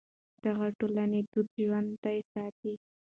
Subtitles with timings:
[0.45, 2.73] دغه ټولنې دود ژوندی ساتي.